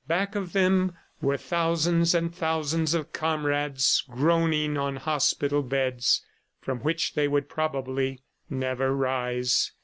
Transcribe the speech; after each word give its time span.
Back 0.07 0.33
of 0.33 0.53
them 0.53 0.95
were 1.21 1.37
thousands 1.37 2.15
and 2.15 2.33
thousands 2.33 2.95
of 2.95 3.13
comrades 3.13 4.03
groaning 4.09 4.75
on 4.75 4.95
hospital 4.95 5.61
beds 5.61 6.25
from 6.59 6.79
which 6.79 7.13
they 7.13 7.27
would 7.27 7.47
probably 7.47 8.23
never 8.49 8.95
rise. 8.95 9.73